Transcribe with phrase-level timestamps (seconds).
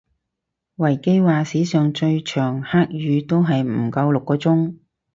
[0.77, 4.77] 維基話史上最長黑雨都係唔夠六個鐘